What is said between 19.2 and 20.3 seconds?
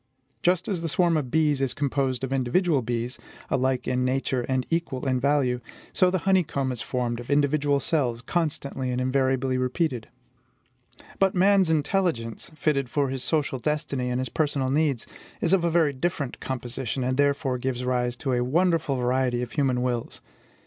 of human wills.